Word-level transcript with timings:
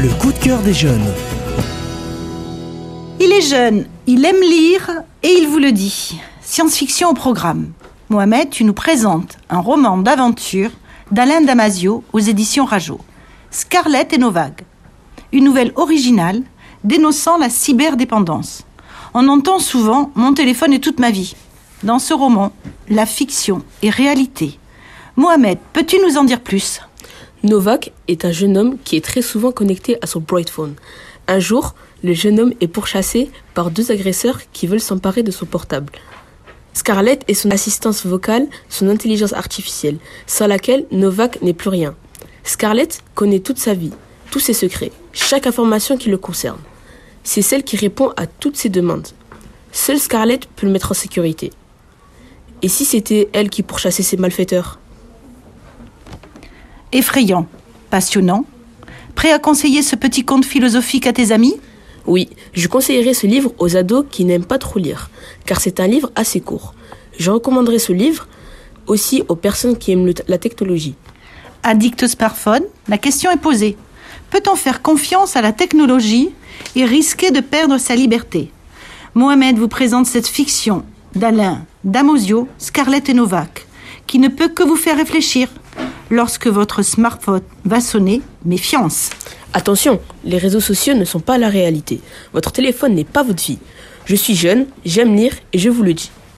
Le 0.00 0.10
coup 0.10 0.30
de 0.30 0.38
cœur 0.38 0.60
des 0.60 0.74
jeunes. 0.74 1.12
Il 3.18 3.32
est 3.32 3.42
jeune, 3.42 3.86
il 4.06 4.24
aime 4.24 4.40
lire 4.40 4.92
et 5.24 5.32
il 5.40 5.48
vous 5.48 5.58
le 5.58 5.72
dit. 5.72 6.20
Science-fiction 6.40 7.08
au 7.08 7.14
programme. 7.14 7.72
Mohamed, 8.08 8.48
tu 8.48 8.62
nous 8.62 8.74
présentes 8.74 9.38
un 9.50 9.58
roman 9.58 9.98
d'aventure 9.98 10.70
d'Alain 11.10 11.40
Damasio 11.40 12.04
aux 12.12 12.20
éditions 12.20 12.64
Rajo. 12.64 13.00
Scarlett 13.50 14.12
et 14.12 14.18
Novag. 14.18 14.60
Une 15.32 15.42
nouvelle 15.42 15.72
originale 15.74 16.42
dénonçant 16.84 17.36
la 17.36 17.50
cyberdépendance. 17.50 18.62
On 19.14 19.26
entend 19.26 19.58
souvent 19.58 20.12
Mon 20.14 20.32
téléphone 20.32 20.74
est 20.74 20.84
toute 20.84 21.00
ma 21.00 21.10
vie. 21.10 21.34
Dans 21.82 21.98
ce 21.98 22.14
roman, 22.14 22.52
la 22.88 23.04
fiction 23.04 23.62
est 23.82 23.90
réalité. 23.90 24.60
Mohamed, 25.16 25.58
peux-tu 25.72 25.96
nous 26.06 26.18
en 26.18 26.22
dire 26.22 26.40
plus? 26.40 26.82
Novak 27.44 27.92
est 28.08 28.24
un 28.24 28.32
jeune 28.32 28.58
homme 28.58 28.78
qui 28.84 28.96
est 28.96 29.04
très 29.04 29.22
souvent 29.22 29.52
connecté 29.52 29.96
à 30.02 30.08
son 30.08 30.18
Brightphone. 30.18 30.74
Un 31.28 31.38
jour, 31.38 31.76
le 32.02 32.12
jeune 32.12 32.40
homme 32.40 32.52
est 32.60 32.66
pourchassé 32.66 33.30
par 33.54 33.70
deux 33.70 33.92
agresseurs 33.92 34.40
qui 34.52 34.66
veulent 34.66 34.80
s'emparer 34.80 35.22
de 35.22 35.30
son 35.30 35.46
portable. 35.46 35.92
Scarlett 36.74 37.22
est 37.28 37.34
son 37.34 37.52
assistance 37.52 38.04
vocale, 38.04 38.48
son 38.68 38.88
intelligence 38.88 39.34
artificielle, 39.34 39.98
sans 40.26 40.48
laquelle 40.48 40.86
Novak 40.90 41.40
n'est 41.40 41.54
plus 41.54 41.68
rien. 41.68 41.94
Scarlett 42.42 43.02
connaît 43.14 43.38
toute 43.38 43.58
sa 43.58 43.74
vie, 43.74 43.92
tous 44.32 44.40
ses 44.40 44.52
secrets, 44.52 44.92
chaque 45.12 45.46
information 45.46 45.96
qui 45.96 46.10
le 46.10 46.18
concerne. 46.18 46.58
C'est 47.22 47.42
celle 47.42 47.62
qui 47.62 47.76
répond 47.76 48.12
à 48.16 48.26
toutes 48.26 48.56
ses 48.56 48.68
demandes. 48.68 49.06
Seule 49.70 50.00
Scarlett 50.00 50.46
peut 50.56 50.66
le 50.66 50.72
mettre 50.72 50.90
en 50.90 50.94
sécurité. 50.94 51.52
Et 52.62 52.68
si 52.68 52.84
c'était 52.84 53.28
elle 53.32 53.48
qui 53.48 53.62
pourchassait 53.62 54.02
ces 54.02 54.16
malfaiteurs? 54.16 54.80
Effrayant, 56.90 57.46
passionnant, 57.90 58.46
prêt 59.14 59.30
à 59.30 59.38
conseiller 59.38 59.82
ce 59.82 59.94
petit 59.94 60.24
conte 60.24 60.46
philosophique 60.46 61.06
à 61.06 61.12
tes 61.12 61.32
amis? 61.32 61.56
Oui, 62.06 62.30
je 62.54 62.66
conseillerais 62.66 63.12
ce 63.12 63.26
livre 63.26 63.52
aux 63.58 63.76
ados 63.76 64.06
qui 64.10 64.24
n'aiment 64.24 64.46
pas 64.46 64.56
trop 64.56 64.78
lire, 64.78 65.10
car 65.44 65.60
c'est 65.60 65.80
un 65.80 65.86
livre 65.86 66.10
assez 66.16 66.40
court. 66.40 66.72
Je 67.18 67.30
recommanderais 67.30 67.78
ce 67.78 67.92
livre 67.92 68.26
aussi 68.86 69.22
aux 69.28 69.36
personnes 69.36 69.76
qui 69.76 69.92
aiment 69.92 70.10
la 70.28 70.38
technologie. 70.38 70.94
Addict 71.62 72.06
smartphone, 72.06 72.62
la 72.88 72.96
question 72.96 73.30
est 73.30 73.36
posée. 73.36 73.76
Peut-on 74.30 74.56
faire 74.56 74.80
confiance 74.80 75.36
à 75.36 75.42
la 75.42 75.52
technologie 75.52 76.30
et 76.74 76.86
risquer 76.86 77.30
de 77.30 77.40
perdre 77.40 77.76
sa 77.76 77.96
liberté? 77.96 78.50
Mohamed 79.14 79.58
vous 79.58 79.68
présente 79.68 80.06
cette 80.06 80.28
fiction 80.28 80.84
d'Alain, 81.14 81.66
Damosio, 81.84 82.48
Scarlett 82.56 83.10
et 83.10 83.14
Novak, 83.14 83.66
qui 84.06 84.18
ne 84.18 84.28
peut 84.28 84.48
que 84.48 84.62
vous 84.62 84.76
faire 84.76 84.96
réfléchir 84.96 85.48
lorsque 86.10 86.46
votre 86.46 86.82
smartphone 86.82 87.42
va 87.64 87.80
sonner, 87.80 88.22
méfiance. 88.44 89.10
Attention, 89.52 90.00
les 90.24 90.38
réseaux 90.38 90.60
sociaux 90.60 90.94
ne 90.94 91.04
sont 91.04 91.20
pas 91.20 91.38
la 91.38 91.48
réalité. 91.48 92.00
Votre 92.32 92.52
téléphone 92.52 92.94
n'est 92.94 93.04
pas 93.04 93.22
votre 93.22 93.42
vie. 93.42 93.58
Je 94.04 94.14
suis 94.14 94.34
jeune, 94.34 94.66
j'aime 94.84 95.14
lire 95.14 95.34
et 95.52 95.58
je 95.58 95.68
vous 95.68 95.82
le 95.82 95.94
dis. 95.94 96.10